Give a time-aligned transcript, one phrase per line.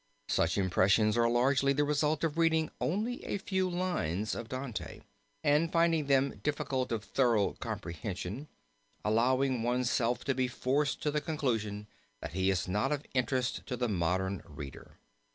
[0.29, 5.01] Such impressions are largely the result of reading only a few lines of Dante,
[5.43, 8.47] and, finding them difficult of thorough comprehension,
[9.05, 11.85] allowing one's self to be forced to the conclusion
[12.19, 14.97] that he is not of interest to the modern reader.